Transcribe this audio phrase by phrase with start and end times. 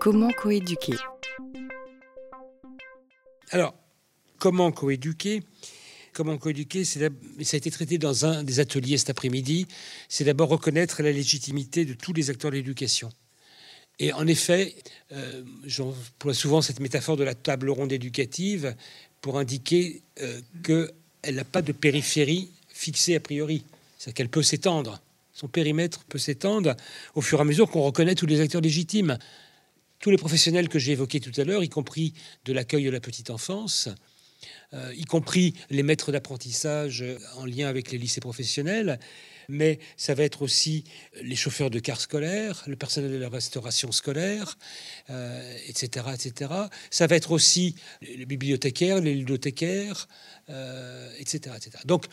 [0.00, 0.94] Comment coéduquer?
[3.50, 3.74] Alors,
[4.38, 5.42] comment coéduquer?
[6.12, 9.66] Comment coéduquer Ça a été traité dans un des ateliers cet après-midi.
[10.08, 13.10] C'est d'abord reconnaître la légitimité de tous les acteurs de l'éducation.
[13.98, 14.74] Et en effet,
[15.12, 18.74] euh, j'emploie souvent cette métaphore de la table ronde éducative
[19.20, 23.64] pour indiquer euh, qu'elle n'a pas de périphérie fixée a priori.
[23.98, 25.00] C'est-à-dire qu'elle peut s'étendre.
[25.32, 26.76] Son périmètre peut s'étendre
[27.14, 29.18] au fur et à mesure qu'on reconnaît tous les acteurs légitimes.
[30.02, 32.12] Tous les professionnels que j'ai évoqués tout à l'heure, y compris
[32.44, 33.88] de l'accueil de la petite enfance,
[34.74, 37.04] euh, y compris les maîtres d'apprentissage
[37.36, 38.98] en lien avec les lycées professionnels,
[39.48, 40.82] mais ça va être aussi
[41.22, 44.58] les chauffeurs de cars scolaires, le personnel de la restauration scolaire,
[45.68, 46.50] etc., euh, etc.
[46.90, 50.08] Ça va être aussi les bibliothécaires, les ludothècaires,
[50.50, 51.78] euh, etc., etc.
[51.84, 52.06] Donc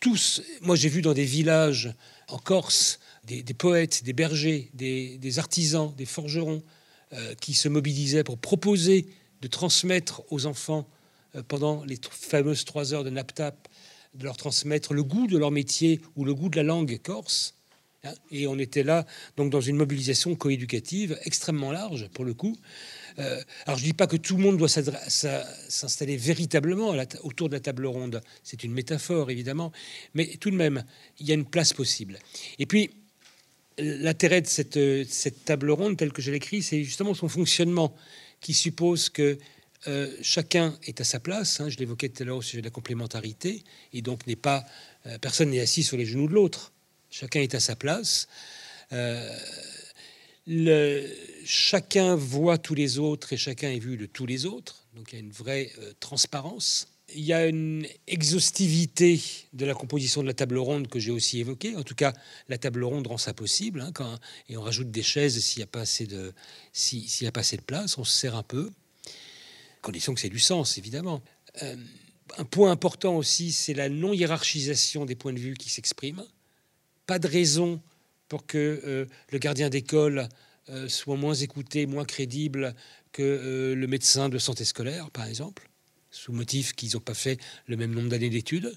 [0.00, 1.92] tous, moi j'ai vu dans des villages
[2.28, 6.75] en Corse des, poètes, des bergers, des, artisans, des forgerons euh,
[7.40, 9.06] qui se mobilisaient pour proposer
[9.40, 10.88] de transmettre aux enfants
[11.34, 13.68] euh, pendant les fameuses trois heures de NAPTAP,
[14.14, 17.54] de leur transmettre le goût de leur métier ou le goût de la langue corse.
[18.04, 18.12] Hein.
[18.30, 22.56] et on était là donc dans une mobilisation coéducative extrêmement large pour le coup.
[23.18, 27.60] Euh, alors je dis pas que tout le monde doit s'installer véritablement autour de la
[27.60, 28.20] table ronde.
[28.42, 29.72] C'est une métaphore évidemment,
[30.14, 30.84] mais tout de même
[31.18, 32.18] il y a une place possible.
[32.58, 32.90] Et puis
[33.78, 37.94] l'intérêt de cette, cette, table ronde telle que je l'écris, c'est justement son fonctionnement
[38.40, 39.38] qui suppose que
[39.88, 41.60] euh, chacun est à sa place.
[41.60, 45.50] Hein, je l'évoquais tout à l'heure au sujet de la complémentarité, et donc euh, personne
[45.50, 46.72] n'est assis sur les genoux de l'autre.
[47.10, 48.26] Chacun est à sa place.
[48.92, 49.36] Euh,
[51.44, 54.86] chacun voit tous les autres et chacun est vu de tous les autres.
[54.94, 56.88] Donc il y a une vraie transparence.
[57.18, 59.20] Il y a une exhaustivité
[59.54, 61.74] de la composition de la table ronde que j'ai aussi évoquée.
[61.74, 62.12] En tout cas,
[62.48, 63.80] la table ronde rend ça possible.
[63.80, 64.18] Hein,
[64.50, 66.34] et on rajoute des chaises s'il n'y a, pas assez de,
[66.72, 67.96] s'il y a de place.
[67.96, 68.70] On se sert un peu
[69.86, 71.22] condition que c'est du sens, évidemment.
[71.62, 71.76] Euh,
[72.38, 76.24] un point important aussi, c'est la non-hiérarchisation des points de vue qui s'expriment.
[77.06, 77.80] Pas de raison
[78.28, 80.28] pour que euh, le gardien d'école
[80.68, 82.74] euh, soit moins écouté, moins crédible
[83.12, 85.70] que le médecin de santé scolaire, par exemple,
[86.16, 88.72] sous motif qu'ils n'ont pas fait le même nombre d'années d'études.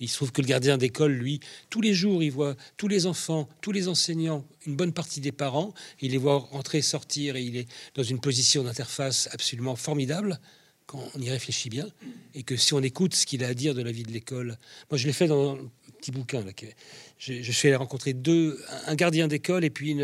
[0.00, 3.04] Il se trouve que le gardien d'école, lui, tous les jours, il voit tous les
[3.04, 5.74] enfants, tous les enseignants, une bonne partie des parents.
[6.00, 10.40] Il les voit entrer, sortir, et il est dans une position d'interface absolument formidable
[10.86, 11.86] quand on y réfléchit bien.
[12.34, 14.56] Et que si on écoute ce qu'il a à dire de la vie de l'école,
[14.90, 15.58] moi je l'ai fait dans un
[15.98, 16.42] petit bouquin.
[16.42, 16.52] Là,
[17.18, 19.94] je, suis allé rencontrer deux, un gardien d'école et puis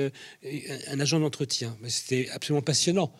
[0.88, 1.74] un agent d'entretien.
[1.88, 3.14] C'était absolument passionnant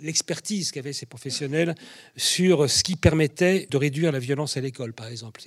[0.00, 1.74] l'expertise qu'avaient ces professionnels
[2.16, 5.40] sur ce qui permettait de réduire la violence à l'école, par exemple.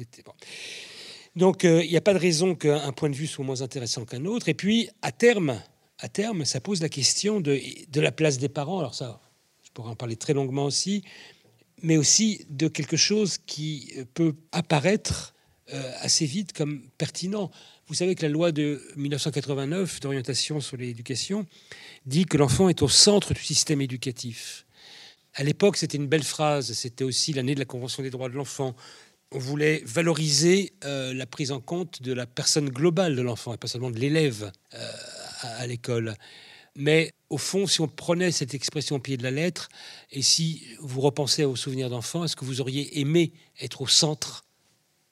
[1.36, 4.06] Donc, euh, il n'y a pas de raison qu'un point de vue soit moins intéressant
[4.06, 4.50] qu'un autre.
[4.50, 5.62] Et puis, à terme,
[6.46, 8.80] ça pose la question de, de la place des parents.
[8.80, 9.22] Alors ça,
[9.64, 11.04] je pourrais en parler très longuement aussi,
[11.82, 15.36] mais aussi de quelque chose qui peut apparaître
[15.74, 17.52] euh, assez vite comme pertinent.
[17.88, 21.46] Vous savez que la loi de 1989 d'orientation sur l'éducation
[22.06, 24.66] dit que l'enfant est au centre du système éducatif.
[25.34, 28.36] À l'époque, c'était une belle phrase, c'était aussi l'année de la Convention des droits de
[28.36, 28.76] l'enfant.
[29.32, 33.58] On voulait valoriser euh, la prise en compte de la personne globale de l'enfant et
[33.58, 34.92] pas seulement de l'élève euh,
[35.42, 36.16] à, l'école.
[36.76, 39.68] Mais au fond, si on prenait cette expression au pied de la lettre,
[40.12, 44.47] et si vous repensez vos souvenirs d'enfant, est-ce que vous auriez aimé être au centre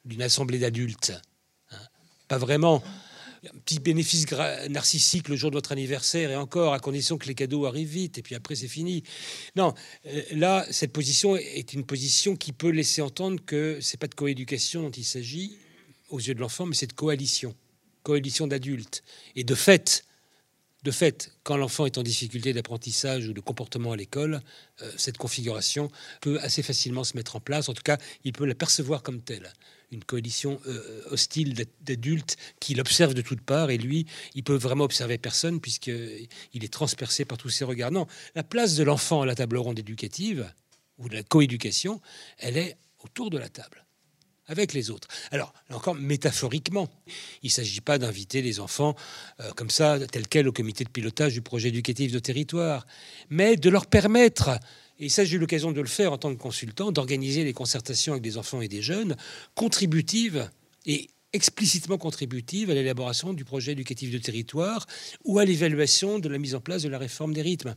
[0.06, 1.14] d'une assemblée d'adultes.
[1.72, 1.78] Hein.
[2.28, 2.84] Pas vraiment.
[3.44, 4.26] Un petit bénéfice
[4.70, 8.18] narcissique le jour de votre anniversaire et encore à condition que les cadeaux arrivent vite
[8.18, 9.04] et puis après c'est fini.
[9.56, 9.76] Non,
[10.08, 14.16] euh, là cette position est une position qui peut laisser entendre que c'est pas de
[14.16, 15.60] coéducation dont il s'agit
[16.10, 17.54] aux yeux de l'enfant, mais c'est de coalition,
[18.02, 19.04] coalition d'adultes.
[19.36, 20.05] Et de fait,
[20.86, 24.42] de fait, quand l'enfant est en difficulté d'apprentissage ou de comportement à l'école,
[24.84, 25.90] euh, cette configuration
[26.22, 27.70] peut assez facilement se mettre en place.
[27.70, 29.52] En tout cas, il peut la percevoir comme telle.
[29.92, 34.84] Une coalition euh, hostile d'adultes qui l'observent de toutes parts et lui, il peut vraiment
[34.84, 37.92] observer personne puisqu'il est transpercé par tous ces regards.
[37.92, 38.06] Non,
[38.36, 40.54] la place de l'enfant à la table ronde éducative
[41.00, 42.00] ou de la coéducation,
[42.38, 43.85] elle est autour de la table
[44.48, 45.08] avec les autres.
[45.32, 46.88] Alors, encore métaphoriquement,
[47.42, 48.96] il ne s'agit pas d'inviter les enfants
[49.40, 52.86] euh, comme ça, tel quel, au comité de pilotage du projet éducatif de territoire,
[53.30, 54.60] mais de leur permettre,
[55.00, 58.14] et ça j'ai eu l'occasion de le faire en tant que consultant, d'organiser des concertations
[58.14, 59.16] avec des enfants et des jeunes
[59.56, 60.50] contributives
[60.86, 64.88] et explicitement contributives à l'élaboration du projet éducatif de territoire
[65.26, 67.76] ou à l'évaluation de la mise en place de la réforme des rythmes.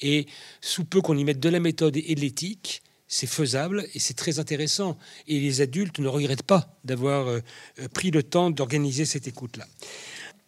[0.00, 0.26] Et
[0.60, 2.82] sous peu qu'on y mette de la méthode et de l'éthique,
[3.12, 4.96] c'est faisable et c'est très intéressant.
[5.28, 7.40] Et les adultes ne regrettent pas d'avoir euh,
[7.78, 9.66] euh, pris le temps d'organiser cette écoute-là.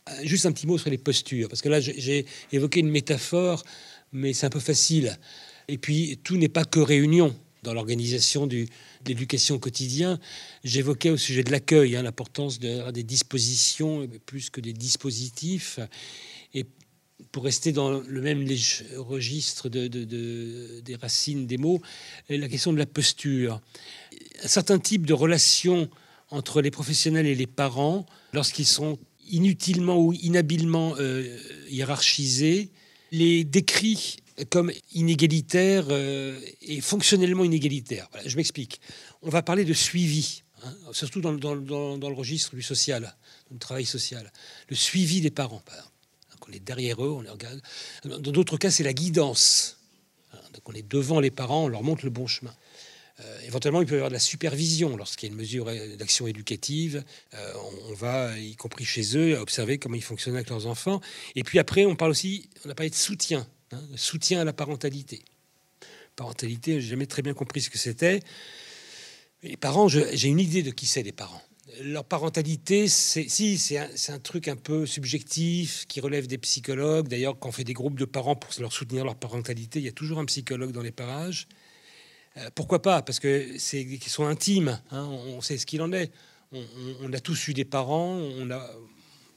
[0.08, 3.62] Euh, juste un petit mot sur les postures, parce que là, j'ai évoqué une métaphore
[4.12, 5.18] mais c'est un peu facile.
[5.66, 8.64] Et puis, tout n'est pas que réunion dans l'organisation de
[9.04, 10.20] l'éducation quotidien.
[10.62, 15.80] J'évoquais au sujet de l'accueil hein, l'importance de, des dispositions plus que des dispositifs.
[16.54, 16.64] Et
[17.32, 18.46] pour rester dans le même
[18.96, 19.86] registre de,
[20.80, 21.80] des racines des mots,
[22.28, 23.60] la question de la posture.
[24.42, 25.88] Un certain type de relation
[26.30, 28.98] entre les professionnels et les parents, lorsqu'ils sont
[29.30, 31.38] inutilement ou inhabilement euh,
[31.68, 32.70] hiérarchisés,
[33.12, 34.16] les décrit
[34.50, 38.08] comme inégalitaires euh, et fonctionnellement inégalitaires.
[38.26, 38.80] je m'explique.
[39.22, 43.14] On va parler de suivi, hein, surtout dans, le registre du social,
[43.50, 44.32] du travail social.
[44.68, 45.62] Le suivi des parents.
[46.48, 47.60] On est derrière eux, on les regarde.
[48.04, 49.78] Dans d'autres cas, c'est la guidance.
[50.32, 52.54] Hein, donc on est devant les parents, on leur montre le bon chemin.
[53.20, 56.26] Euh, éventuellement, il peut y avoir de la supervision lorsqu'il y a une mesure d'action
[56.26, 57.04] éducative.
[57.34, 57.52] Euh,
[57.88, 61.00] on, va, y compris chez eux, observer comment ils fonctionnent avec leurs enfants.
[61.36, 64.52] Et puis après, on parle aussi, on a parlé de soutien, hein, soutien à la
[64.52, 65.22] parentalité.
[66.16, 68.20] Parentalité, j'ai jamais très bien compris ce que c'était.
[69.42, 71.42] Les parents, j'ai une idée de qui c'est les parents.
[71.82, 77.08] Leur parentalité, c'est si c'est un, truc un peu subjectif qui relève des psychologues.
[77.08, 79.88] D'ailleurs, quand on fait des groupes de parents pour leur soutenir leur parentalité, il y
[79.88, 81.48] a toujours un psychologue dans les parages.
[82.36, 83.00] Euh, pourquoi pas?
[83.00, 84.78] Parce que c'est qu'ils sont intimes.
[84.90, 86.12] Hein, on sait ce qu'il en est.
[86.52, 88.18] On, a tous eu des parents.
[88.18, 88.70] On a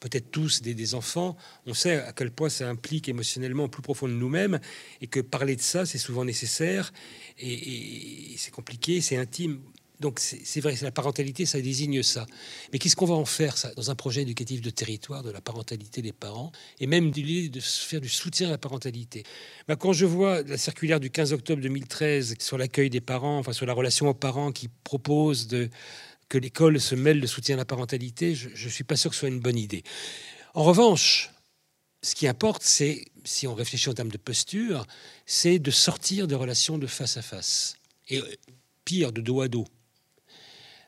[0.02, 1.38] peut-être tous des, enfants.
[1.66, 4.60] On sait à quel point ça implique émotionnellement plus profond de nous-mêmes
[5.00, 6.92] et que parler de ça, c'est souvent nécessaire
[7.40, 9.62] et c'est compliqué, c'est intime.
[10.00, 12.28] Donc c'est vrai, la parentalité, ça désigne ça.
[12.72, 15.42] Mais qu'est-ce qu'on va en faire, ça, dans un projet éducatif de territoire, de la
[15.42, 19.24] parentalité des parents, et même de de faire du soutien à la parentalité?
[19.68, 23.54] Ben, Quand je vois la circulaire du 15 octobre 2013 sur l'accueil des parents, enfin
[23.54, 25.48] sur la relation aux parents qui propose
[26.30, 29.16] que l'école se mêle de soutien à la parentalité, je ne suis pas sûr que
[29.16, 29.84] ce soit une bonne idée.
[30.54, 31.32] En revanche,
[32.04, 34.86] ce qui importe, c'est, si on réfléchit en termes de posture,
[35.26, 37.78] c'est de sortir des relations de face à face.
[38.10, 38.22] Et
[38.86, 39.66] pire, de dos à dos.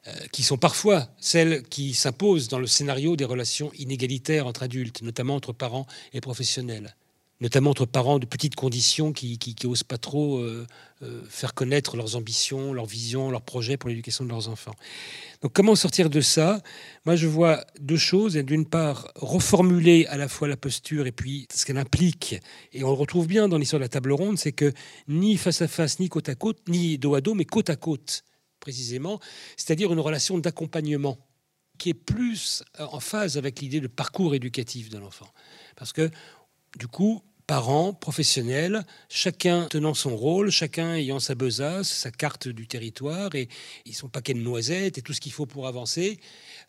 [0.07, 5.01] Euh, qui sont parfois celles qui s'imposent dans le scénario des relations inégalitaires entre adultes,
[5.01, 6.95] notamment entre parents et professionnels,
[7.41, 10.65] notamment entre parents de petites conditions qui n'osent pas trop euh,
[11.01, 14.73] euh, faire connaître leurs ambitions, leurs visions, leurs projets pour l'éducation de leurs enfants.
[15.41, 16.61] Donc comment sortir de ça?
[17.05, 18.35] Moi je vois deux choses.
[18.35, 22.35] D'une part, reformuler à la fois la posture et puis ce qu'elle implique,
[22.71, 24.71] et on le retrouve bien dans l'histoire de la table ronde, c'est que
[25.09, 27.75] ni face à face, ni côte à côte, ni dos à dos, mais côte à
[27.75, 28.23] côte,
[28.59, 29.19] précisément,
[29.57, 31.17] c'est-à-dire une relation d'accompagnement
[31.77, 35.31] qui est plus euh, en phase avec l'idée de parcours éducatif de l'enfant.
[35.75, 36.11] Parce que,
[36.77, 42.67] du coup, parents, professionnels, chacun tenant son rôle, chacun ayant sa besace, sa carte du
[42.67, 43.49] territoire et,
[43.91, 46.19] son paquet de noisettes et tout ce qu'il faut pour avancer,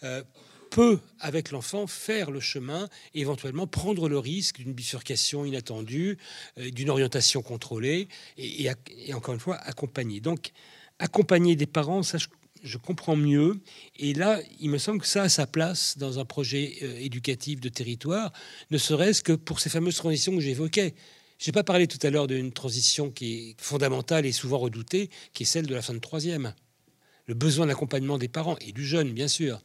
[0.04, 0.22] euh,
[0.70, 6.16] peut, avec l'enfant, faire le chemin et éventuellement prendre le risque d'une bifurcation inattendue,
[6.56, 8.08] euh, d'une orientation contrôlée
[8.38, 8.70] et,
[9.06, 10.20] et, encore une fois accompagner.
[10.20, 10.52] Donc,
[11.00, 12.18] accompagner des parents, ça
[12.62, 13.60] je, comprends mieux.
[13.98, 17.60] Et là, il me semble que ça a sa place dans un projet euh, éducatif
[17.60, 18.32] de territoire,
[18.70, 20.94] ne serait-ce que pour ces fameuses transitions que j'évoquais.
[21.38, 25.08] Je n'ai pas parlé tout à l'heure d'une transition qui est fondamentale et souvent redoutée,
[25.32, 26.54] qui est celle de la fin de troisième.
[27.26, 29.62] Le besoin d'accompagnement des parents et du jeune, bien sûr.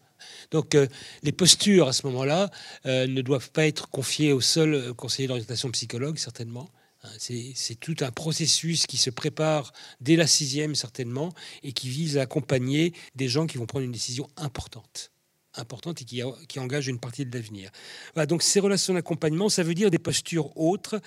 [0.52, 0.88] Donc euh,
[1.24, 2.50] les postures à ce moment-là
[2.86, 6.70] euh, ne doivent pas être confiées au seul conseiller d'orientation psychologue, certainement.
[7.18, 11.34] C'est tout un processus qui se prépare dès la sixième certainement
[11.64, 15.12] et qui vise à accompagner des gens qui vont prendre une décision importante
[15.58, 17.72] importante et qui, qui engage une partie de l'avenir.
[18.28, 21.00] donc ces relations d'accompagnement, ça veut dire des postures autres,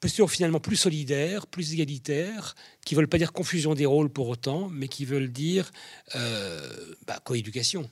[0.00, 4.68] postures finalement plus solidaires, plus égalitaires, qui veulent pas dire confusion des rôles pour autant,
[4.70, 5.70] mais qui veulent dire
[6.16, 7.88] euh, bah, coéducation.